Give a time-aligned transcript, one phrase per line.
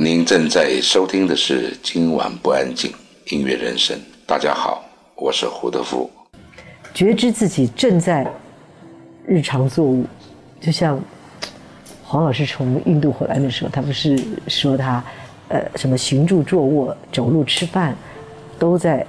[0.00, 2.88] 您正在收听的是《今晚不安静》
[3.34, 3.98] 音乐人生。
[4.24, 4.84] 大家好，
[5.16, 6.08] 我是胡德夫。
[6.94, 8.24] 觉知自己正在
[9.26, 10.06] 日常作物，
[10.60, 11.00] 就像
[12.04, 14.16] 黄老师从印度回来的时候，他不是
[14.46, 15.02] 说他
[15.48, 17.92] 呃什么行住坐卧、走路吃饭，
[18.56, 19.04] 都在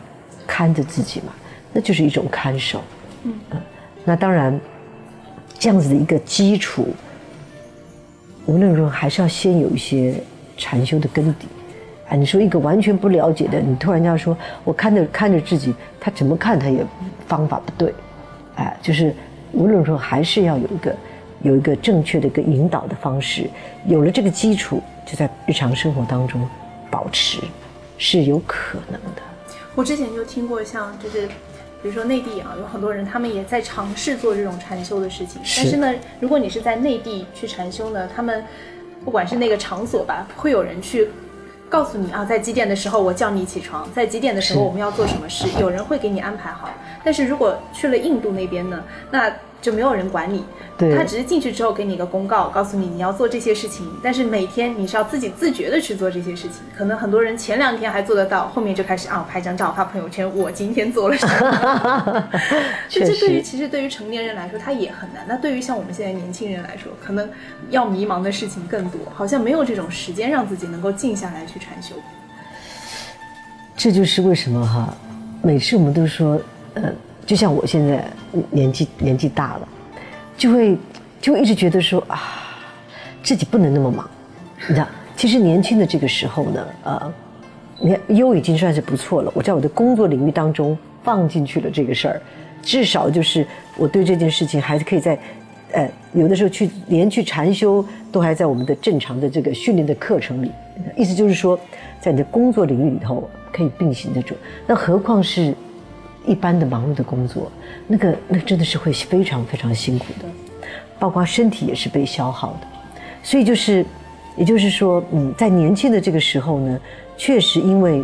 [0.47, 1.31] 看着自己嘛？
[1.71, 2.83] 那就是一种看守。
[3.25, 3.61] 嗯嗯，
[4.03, 4.59] 那当然，
[5.59, 6.87] 这样子的一个基础，
[8.47, 10.15] 无论如何还是要先有一些。
[10.59, 11.47] 禅修的根底，
[12.09, 16.85] 啊，你说一个完全不了解的，你突然间说，我看着看着自己，他怎么看他也
[17.25, 17.93] 方法不对，
[18.55, 19.15] 哎，就是
[19.53, 20.95] 无论说还是要有一个
[21.41, 23.49] 有一个正确的一个引导的方式，
[23.87, 26.45] 有了这个基础，就在日常生活当中
[26.91, 27.39] 保持
[27.97, 29.21] 是有可能的。
[29.73, 31.25] 我之前就听过，像就是
[31.81, 38.43] 比如说内地啊，有很多人他们也在尝试做这种禅修的事情，但是呢，如果你是在内地去禅修呢，他们。
[39.03, 41.09] 不管是那个场所吧，会有人去
[41.69, 46.69] 告诉你啊，在几点的时候我叫你起床，在几点的时候我们要做什么事，有人会给你安排好。
[47.03, 49.31] 但是如果去了印度那边呢，那。
[49.61, 50.43] 就没有人管你，
[50.95, 56.61] 他只是进去之后给你一个公告，告诉你你要做这些事情，但是每天你是要自己自觉的去做这些事情。
[56.77, 62.29] 可能很多人前两天还做得到，后面就开始啊拍张照发朋友圈，我今天做了什么。
[62.87, 67.29] 就这对于其实对于成年人来说他也很难，那对于像我们现在年轻人来说，可能
[67.69, 71.95] 要迷茫的事情更多，好像没有这种时间让自己能够静下来去禅修。
[73.75, 74.95] 这就是为什么哈，
[75.41, 76.39] 每次我们都说，
[76.75, 76.83] 呃。
[77.29, 78.03] 就像我现在
[78.49, 79.67] 年纪年纪大了，
[80.35, 80.75] 就会
[81.21, 82.19] 就会一直觉得说啊，
[83.21, 84.09] 自己不能那么忙。
[84.67, 87.13] 你知道，其实年轻的这个时候呢，呃，
[87.77, 89.31] 你看优已经算是不错了。
[89.35, 92.21] 我在我的工作领域当中放进去了这个事儿，
[92.63, 93.45] 至少就是
[93.77, 95.19] 我对这件事情还是可以在，
[95.73, 100.51] 呃，有的时候去连去禅修都还在我们的正常的这个训练的课程里。
[100.97, 101.59] 意思就是说，
[102.01, 104.33] 在你的工作领域里头可以并行的住，
[104.65, 105.53] 那何况是。
[106.25, 107.51] 一般的忙碌的工作，
[107.87, 110.25] 那个那真的是会非常非常辛苦的，
[110.99, 112.67] 包括身体也是被消耗的。
[113.23, 113.85] 所以就是，
[114.37, 116.79] 也就是说，嗯，在年轻的这个时候呢，
[117.17, 118.03] 确实因为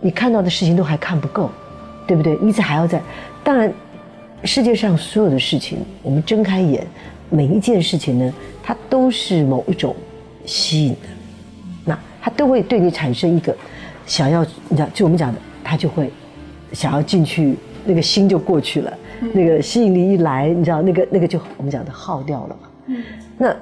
[0.00, 1.50] 你看到的事情都还看不够，
[2.06, 2.36] 对不对？
[2.36, 3.00] 一直还要在。
[3.42, 3.72] 当然，
[4.44, 6.86] 世界上所有的事情，我们睁开眼，
[7.28, 9.94] 每一件事情呢，它都是某一种
[10.46, 11.08] 吸引的，
[11.84, 13.56] 那它都会对你产生一个
[14.06, 16.10] 想要，你知道，就我们讲的，它就会。
[16.72, 17.54] 想要进去，
[17.84, 18.92] 那个心就过去了，
[19.32, 22.96] 那个吸引力一来，你知道，那个那个就我们讲的耗掉了嘛。
[23.36, 23.54] 那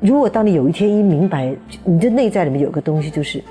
[0.00, 1.54] 如果当你有一天一明白，
[1.84, 3.42] 你的内在里面有个东西，就是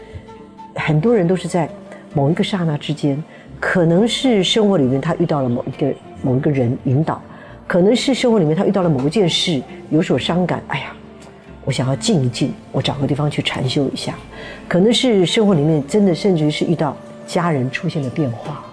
[0.76, 1.70] 很多人都是在
[2.14, 3.22] 某一个刹那之间，
[3.60, 7.22] 可能是生活里面他遇到了某一个某一个人引导，
[7.68, 10.96] 可能是生活里面他遇到了某一件事有所伤感，哎呀，
[11.64, 14.16] 我想要静一静，我找个地方去禅修一下，
[14.68, 16.96] 可能是生活里面真的甚至于是遇到
[17.26, 18.64] 家人出现了变化。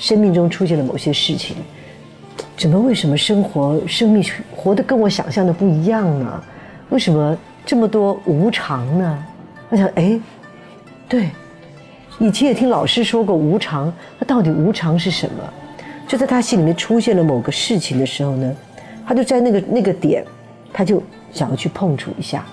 [0.00, 1.54] 生命中出现了某些事情，
[2.56, 4.24] 怎么为什么生活生命
[4.56, 6.42] 活得跟我想象的不一样呢？
[6.88, 9.24] 为什么这么多无常呢？
[9.68, 10.18] 我想，哎，
[11.06, 11.28] 对，
[12.18, 15.44] 以前也听老师说过无常，那到底无常是什么？
[16.08, 18.56] 就在他心里面出现了某个事情的时候呢，
[19.06, 20.24] 他就在那个那个点，
[20.72, 22.46] 他就想要去碰触一下，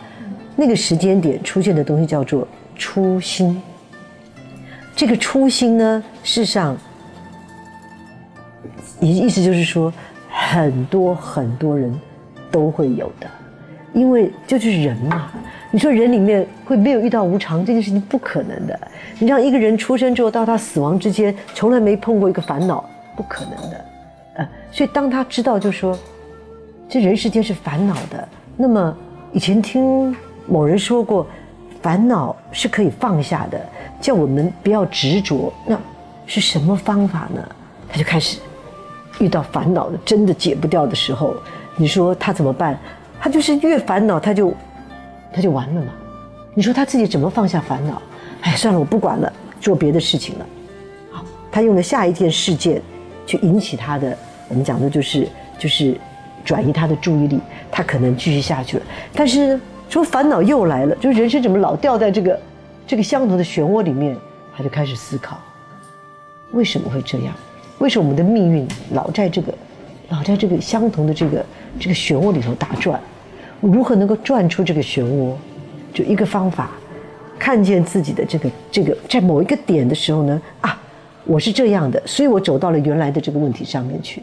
[0.57, 3.59] 那个时间点出现的东西叫做初心。
[4.97, 6.77] 这个初心呢，事实上。
[8.99, 9.93] 意意思就是说，
[10.29, 11.93] 很多很多人
[12.51, 13.27] 都会有的，
[13.93, 15.29] 因为这就是人嘛。
[15.69, 18.79] 你说人里面会没有遇到无常这件事情不可能的。
[19.19, 22.83] 你让一个人出生之后到他死亡之间，从来没碰过一个烦恼，
[23.15, 23.85] 不可能的。
[24.35, 25.97] 呃，所以当他知道，就说
[26.87, 28.27] 这人世间是烦恼的。
[28.55, 28.97] 那么
[29.33, 30.15] 以前听
[30.47, 31.27] 某人说过，
[31.81, 33.59] 烦恼是可以放下的，
[33.99, 35.51] 叫我们不要执着。
[35.65, 35.77] 那
[36.25, 37.45] 是什么方法呢？
[37.89, 38.39] 他就开始。
[39.19, 41.35] 遇到烦恼的真的解不掉的时候，
[41.75, 42.77] 你说他怎么办？
[43.19, 44.53] 他就是越烦恼他就
[45.33, 45.91] 他就完了嘛。
[46.53, 48.01] 你说他自己怎么放下烦恼？
[48.41, 50.45] 哎，算了，我不管了，做别的事情了。
[51.11, 52.81] 好，他用了下一件事件
[53.25, 54.17] 去引起他的，
[54.47, 55.27] 我们讲的就是
[55.57, 55.95] 就是
[56.45, 57.39] 转移他的注意力，
[57.71, 58.83] 他可能继续下去了。
[59.13, 59.59] 但是
[59.89, 62.39] 说烦恼又来了，就是人生怎么老掉在这个
[62.85, 64.17] 这个相同的漩涡里面？
[64.55, 65.39] 他就开始思考，
[66.51, 67.33] 为什么会这样？
[67.79, 69.53] 为什么我们的命运老在这个，
[70.09, 71.45] 老在这个相同的这个
[71.79, 72.99] 这个漩涡里头打转？
[73.59, 75.33] 我如何能够转出这个漩涡？
[75.93, 76.71] 就一个方法，
[77.39, 80.41] 看见自己的这个这个在某一个点的时候呢？
[80.61, 80.79] 啊，
[81.25, 84.21] 我是这样的，所以我走到了原来的这个问题上面去。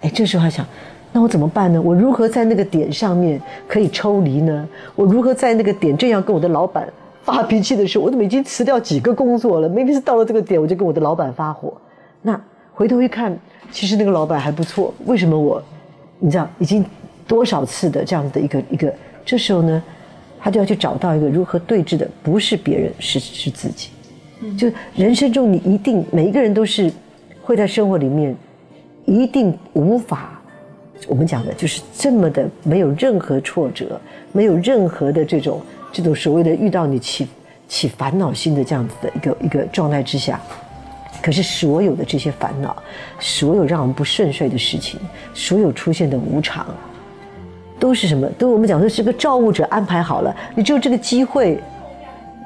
[0.00, 0.64] 哎，这时候还想，
[1.12, 1.80] 那我怎么办呢？
[1.80, 4.68] 我如何在那个点上面可以抽离呢？
[4.94, 6.86] 我如何在那个点正要跟我的老板
[7.22, 9.68] 发脾气的时候，我怎么已经辞掉几个工作了？
[9.68, 11.72] 明明是到了这个点，我就跟我的老板发火。
[12.26, 12.38] 那
[12.72, 13.38] 回头一看，
[13.70, 14.92] 其实那个老板还不错。
[15.04, 15.62] 为什么我，
[16.18, 16.84] 你知道，已经
[17.24, 18.92] 多少次的这样的一个一个，
[19.24, 19.80] 这时候呢，
[20.40, 23.90] 他就要去找到一个如何对峙的，不是别人，是是自己。
[24.58, 26.92] 就人生中，你一定每一个人都是
[27.42, 28.34] 会在生活里面，
[29.04, 30.32] 一定无法。
[31.06, 34.00] 我们讲的就是这么的没有任何挫折，
[34.32, 35.62] 没有任何的这种
[35.92, 37.28] 这种所谓的遇到你起
[37.68, 40.40] 起烦恼心的这样子的一个一个状态之下，
[41.22, 42.76] 可是所有的这些烦恼，
[43.18, 45.00] 所有让我们不顺遂的事情，
[45.34, 46.66] 所有出现的无常，
[47.78, 48.26] 都是什么？
[48.38, 51.60] 都我们讲的是个造物者安排好了，你只有这个机会，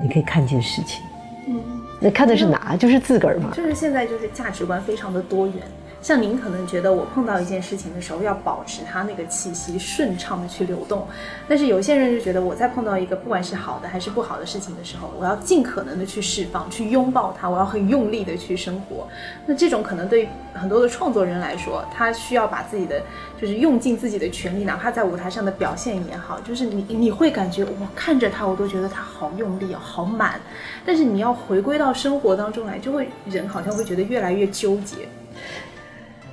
[0.02, 1.02] 你可以看见事情。
[1.48, 1.60] 嗯，
[2.00, 2.76] 那看的是哪？
[2.76, 3.50] 就是自个儿嘛。
[3.54, 5.56] 就是现在就是价值观非常的多元。
[6.02, 11.06] 像您可能觉得我碰到一件事情的时候，要保持它那个气息顺畅的去流动，
[11.46, 19.06] 但是有些人就觉得我在碰到一个不管是好的还是不好的事情的时候，我要尽可能的去释放，去拥抱它，我要很用力的去生活。
[19.46, 23.00] 那这种可能对很多的创作人来说，他需要把自己的
[23.40, 30.40] 就是用尽自己的全力，哪怕在舞台上的表现也好，就是你你会感觉我看着他，我都觉得他好用力哦，好满。
[30.84, 32.30] 但是你要回归到生活。
[32.40, 34.96] 当中来，就会人好像会觉得越来越纠结。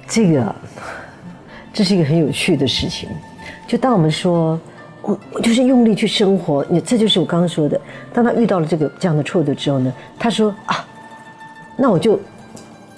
[0.07, 0.55] 这个，
[1.73, 3.09] 这是一个很有趣的事情。
[3.67, 4.59] 就当我们说，
[5.01, 7.79] 我我就是用力去生活，你这就是我刚刚说的。
[8.13, 10.87] 当他遇到了这个这样的挫折之后呢，他说啊，
[11.75, 12.17] 那我就，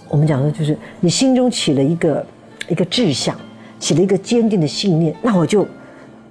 [0.08, 2.26] 我们讲的就是你心中起了一个
[2.68, 3.36] 一个志向，
[3.80, 5.68] 起了一个坚定的信念，那我就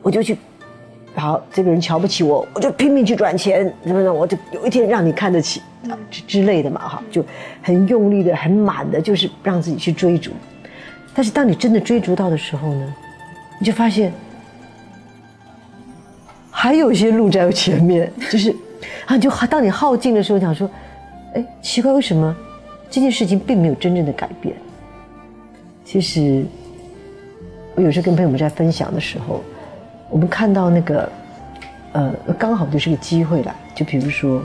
[0.01, 0.39] 我就去，
[1.17, 5.61] 好，这个人瞧不起我，我就拼命去赚钱，怎么怎，我就有一天让你看得起
[6.09, 7.25] 之之类的嘛，哈，就
[7.63, 10.31] 很用力的、很满的，就是让自己去追逐。
[11.19, 12.95] 但是当你真的追逐到的时候呢，
[13.59, 14.13] 你就发现
[16.49, 18.55] 还有一些路在我前面，就是
[19.05, 20.71] 啊，就当你耗尽的时候，想说，
[21.35, 22.37] 哎，奇怪，为什么
[22.89, 24.55] 这件事情并没有真正的改变？
[25.85, 26.47] 其实
[27.75, 29.43] 我有时候跟朋友们在分享的时候，
[30.11, 31.11] 我们看到那个，
[31.95, 33.53] 呃，刚好就是个机会了。
[33.75, 34.41] 就比如说，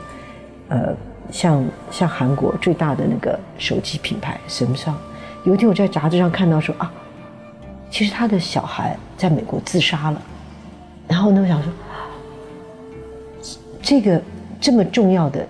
[0.70, 0.92] 呃，
[1.30, 4.98] 像像韩国最大的那个手机品牌神尚。
[5.44, 6.90] 有一天我在杂志上看到说啊，
[7.92, 10.22] 其实他的小孩在美国自杀了，
[11.06, 11.72] 然后呢，我想说，
[13.82, 14.22] 这个
[14.62, 15.46] 这么重要的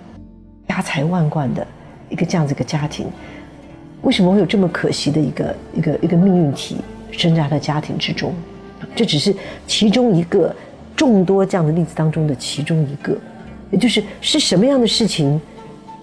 [0.67, 1.65] 家财万贯的
[2.09, 3.05] 一个这样子一个家庭，
[4.01, 6.77] 为什么会有这么可惜的一个一个一个命运体
[7.11, 8.33] 生在他家庭之中？
[8.95, 9.35] 这只是
[9.67, 10.55] 其中一个
[10.95, 13.15] 众多这样的例子当中的其中一个，
[13.69, 15.39] 也就是是什么样的事情？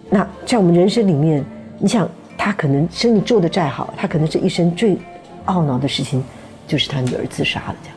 [0.08, 1.44] 那在我们人生里面，
[1.80, 2.08] 你想。
[2.42, 4.96] 他可能生意做得再好，他可能这一生最
[5.44, 6.24] 懊恼的事情，
[6.66, 7.96] 就是他女儿自杀了这样。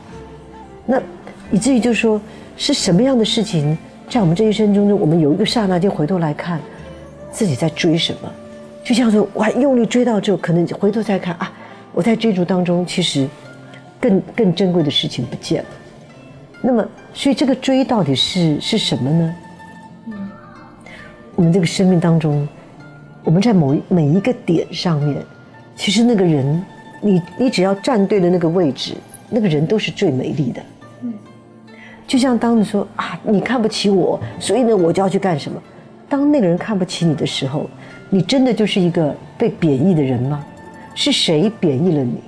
[0.84, 1.02] 那
[1.50, 2.20] 以至于就是说，
[2.54, 3.76] 是什么样的事情，
[4.06, 6.60] 在我们这一生中，我们有一个刹那间回头来看，
[7.32, 8.30] 自己在追什么？
[8.84, 11.50] 就像说，我还用力追到之后，可能回头再看啊，
[11.94, 13.26] 我在追逐当中，其实
[13.98, 15.68] 更更珍贵的事情不见了。
[16.60, 19.34] 那么，所以这个追到底是是什么呢？
[21.34, 22.46] 我们这个生命当中。
[23.24, 25.16] 我们在某一每一个点上面，
[25.74, 26.62] 其实那个人，
[27.00, 28.94] 你你只要站对了那个位置，
[29.30, 30.62] 那个人都是最美丽的。
[31.00, 31.14] 嗯，
[32.06, 35.58] 就像当你说啊，你看不起我，所以呢，我就要去干什么？
[36.06, 37.68] 当那个人看不起你的时候，
[38.10, 40.44] 你真的就是一个被贬义的人吗？
[40.94, 42.20] 是谁贬义了你？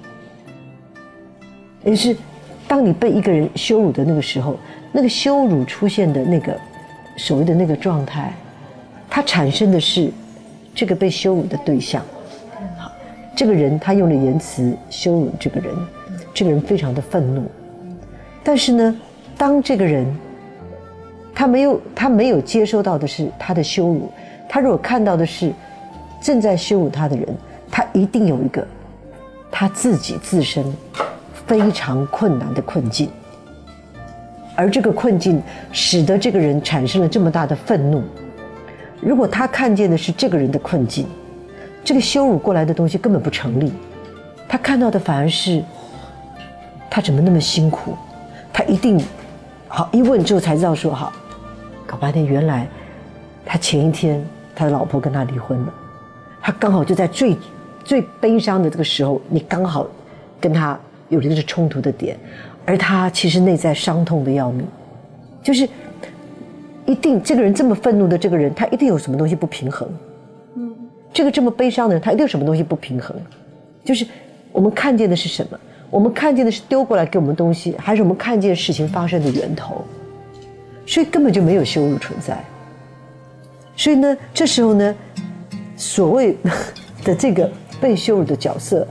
[1.85, 2.17] 也是，
[2.67, 4.57] 当你被一个人羞辱的那个时候，
[4.93, 6.59] 那个羞辱出现的那个
[7.19, 8.33] 所谓的那个状态，
[9.11, 10.11] 它产生的是。
[10.77, 12.05] 这个被羞辱的对象，
[12.77, 12.93] 好，
[13.35, 15.75] 这个人他用了言辞羞辱这个人，
[16.35, 17.45] 这个人非常的愤怒，
[18.45, 19.01] 但是呢，
[19.39, 20.07] 当这个人
[21.35, 24.13] 他没有他没有接收到的是他的羞辱，
[24.47, 25.51] 他如果看到的是
[26.21, 27.27] 正在羞辱他的人，
[27.71, 28.63] 他一定有一个
[29.51, 30.63] 他自己自身
[31.47, 33.09] 非常困难的困境，
[34.55, 35.43] 而这个困境
[35.73, 38.03] 使得这个人产生了这么大的愤怒。
[39.01, 41.07] 如果他看见的是这个人的困境，
[41.85, 43.73] 这个羞辱过来的东西根本不成立，
[44.49, 45.63] 他看到的反而是
[46.91, 47.95] 他怎么那么辛苦，
[48.53, 49.01] 他一定
[49.69, 51.13] 好一问之后才知道说好，
[51.87, 52.67] 搞半天原来
[53.45, 54.25] 他前一天
[54.55, 55.75] 他的老婆跟他离婚了，
[56.41, 57.37] 他刚好就在最
[57.85, 59.87] 最悲伤的这个时候，你刚好
[60.41, 62.19] 跟他有一个冲突的点，
[62.65, 64.67] 而他其实内在伤痛的要命，
[65.43, 65.69] 就是。
[66.87, 69.89] 一定，这个人这么愤怒的这个人，他一定有什么东西不平衡。
[70.55, 70.75] 嗯，
[71.13, 73.17] 这个这么悲伤的人，他一定有什么东西不平衡。
[73.85, 74.07] 就是
[74.53, 75.59] 我们看见的是什么？
[75.91, 79.85] 我们看见的是丢过来给我们东西，还是我们看见事情发生的源头？
[80.87, 82.37] 所以根本就没有羞辱存在。
[83.77, 84.95] 所以呢，这时候呢，
[85.77, 86.37] 所谓
[87.05, 87.51] 的这个
[87.81, 88.87] 被羞辱的角色，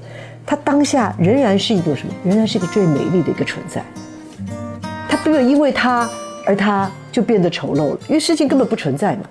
[0.46, 2.14] 他当下仍然是一个什么？
[2.24, 3.84] 仍然是一个最美丽的一个存在。
[5.10, 6.10] 他不要因为他
[6.46, 9.22] 而他就变得丑陋了，因为事情根本不存在嘛。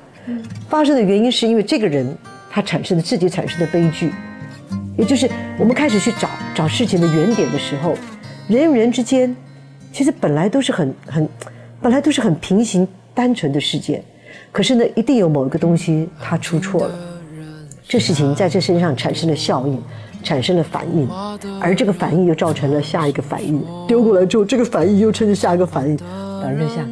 [0.70, 2.16] 发生的原因是因为这个人
[2.50, 4.10] 他产生的自己产生的悲剧，
[4.96, 7.92] 也就是我们开始去找找事情的原点的时候，
[8.48, 9.36] 人与人之间
[9.92, 11.28] 其实本来都是很很，
[11.82, 14.02] 本来都是很平行单纯的事件，
[14.50, 16.98] 可是呢，一定有某一个东西它出错了，
[17.86, 19.78] 这事情在这身上产生了效应，
[20.22, 21.06] 产生了反应，
[21.60, 25.98] 而这个反应又造成了下一个反应，丢过来之后，这个反应又成了下一个反应，
[26.44, 26.84] 导致下。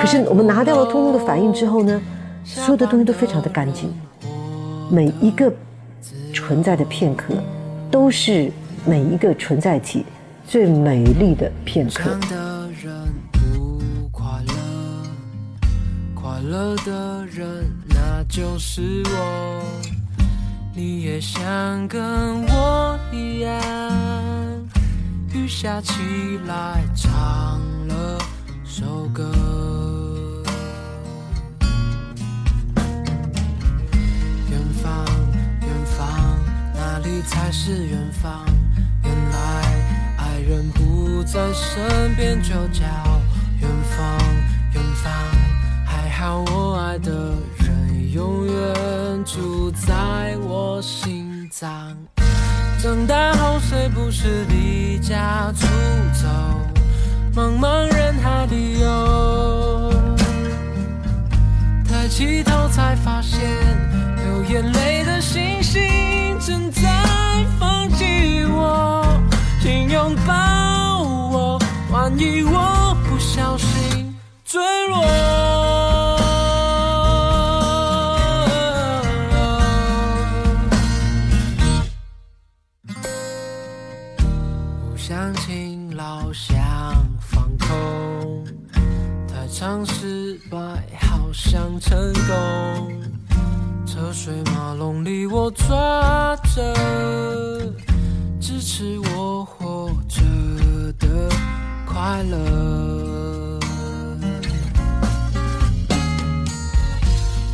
[0.00, 2.00] 可是我们拿掉了通通的反应之后呢？
[2.44, 3.92] 所有的东西都非常的干净，
[4.90, 5.52] 每一个
[6.34, 7.34] 存在的片刻，
[7.90, 8.50] 都是
[8.84, 10.04] 每一个存在体
[10.46, 12.18] 最美丽的片刻。
[16.14, 19.62] 快乐的人，那就是我。
[20.74, 23.60] 你也想跟我一样，
[25.34, 25.92] 雨下起
[26.46, 27.60] 来，唱
[28.80, 29.30] 首歌。
[34.48, 35.04] 远方，
[35.60, 36.08] 远方，
[36.74, 38.42] 哪里才是远方。
[39.04, 39.38] 原来
[40.16, 42.86] 爱人不在身边，就叫
[43.60, 44.18] 远方。
[44.72, 45.12] 远方，
[45.84, 47.12] 还好我爱的
[47.58, 51.94] 人永远住在我心脏。
[52.82, 55.66] 长大后谁不是离家出
[56.14, 56.28] 走，
[57.34, 59.92] 茫茫人海里游。
[61.88, 63.40] 抬起头才发现，
[64.16, 65.49] 流眼泪的心
[91.78, 93.00] 成功。
[93.86, 96.74] 车水马龙里，我抓着。
[98.40, 100.22] 支持我活着
[100.98, 101.28] 的
[101.86, 103.58] 快乐。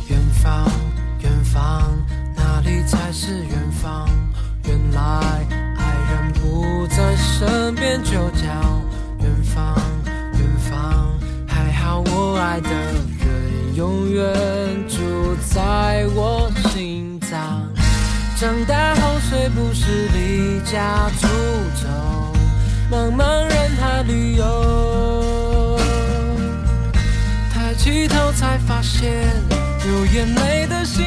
[0.07, 0.69] 远方，
[1.21, 1.93] 远方，
[2.35, 4.07] 哪里才是远方？
[4.65, 5.01] 原来
[5.77, 8.29] 爱人不在身边，就
[20.69, 21.27] 家出
[21.81, 21.87] 走，
[22.91, 25.79] 茫茫人海旅游？
[27.53, 29.23] 抬起头才发现，
[29.85, 31.06] 流眼泪的心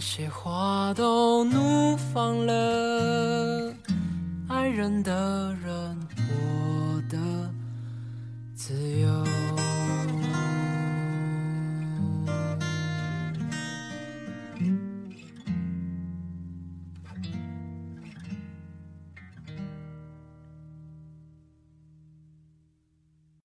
[0.00, 3.74] 些花都怒放了，
[4.48, 7.18] 爱人的人，我的
[8.54, 9.08] 自由。